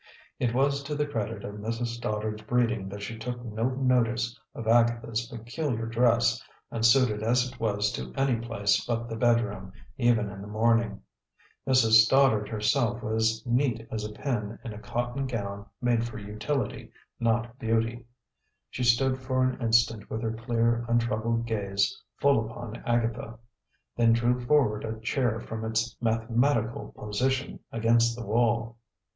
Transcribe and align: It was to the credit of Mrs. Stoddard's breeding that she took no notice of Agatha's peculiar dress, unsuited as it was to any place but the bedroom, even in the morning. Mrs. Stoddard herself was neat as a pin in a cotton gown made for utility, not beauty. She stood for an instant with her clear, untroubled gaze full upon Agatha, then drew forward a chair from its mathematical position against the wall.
It 0.39 0.51
was 0.55 0.81
to 0.85 0.95
the 0.95 1.05
credit 1.05 1.43
of 1.45 1.57
Mrs. 1.57 1.89
Stoddard's 1.97 2.41
breeding 2.41 2.89
that 2.89 3.03
she 3.03 3.19
took 3.19 3.45
no 3.45 3.69
notice 3.69 4.35
of 4.55 4.67
Agatha's 4.67 5.27
peculiar 5.27 5.85
dress, 5.85 6.43
unsuited 6.71 7.21
as 7.21 7.47
it 7.47 7.59
was 7.59 7.91
to 7.91 8.11
any 8.15 8.35
place 8.37 8.83
but 8.83 9.07
the 9.07 9.15
bedroom, 9.15 9.71
even 9.99 10.31
in 10.31 10.41
the 10.41 10.47
morning. 10.47 11.03
Mrs. 11.67 12.01
Stoddard 12.03 12.49
herself 12.49 13.03
was 13.03 13.45
neat 13.45 13.87
as 13.91 14.03
a 14.03 14.11
pin 14.11 14.57
in 14.65 14.73
a 14.73 14.79
cotton 14.79 15.27
gown 15.27 15.67
made 15.83 16.03
for 16.03 16.17
utility, 16.17 16.91
not 17.19 17.59
beauty. 17.59 18.07
She 18.71 18.83
stood 18.83 19.19
for 19.19 19.43
an 19.43 19.61
instant 19.61 20.09
with 20.09 20.23
her 20.23 20.33
clear, 20.33 20.83
untroubled 20.89 21.45
gaze 21.45 22.01
full 22.17 22.43
upon 22.49 22.77
Agatha, 22.87 23.37
then 23.95 24.13
drew 24.13 24.43
forward 24.47 24.83
a 24.83 24.99
chair 25.01 25.39
from 25.39 25.63
its 25.63 25.95
mathematical 26.01 26.91
position 26.97 27.59
against 27.71 28.15
the 28.17 28.25
wall. 28.25 28.77